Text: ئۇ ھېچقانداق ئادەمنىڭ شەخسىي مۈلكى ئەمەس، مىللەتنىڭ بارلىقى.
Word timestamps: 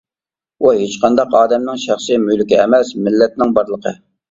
ئۇ 0.63 0.71
ھېچقانداق 0.77 1.37
ئادەمنىڭ 1.41 1.79
شەخسىي 1.85 2.19
مۈلكى 2.25 2.59
ئەمەس، 2.65 2.93
مىللەتنىڭ 3.07 3.57
بارلىقى. 3.61 3.97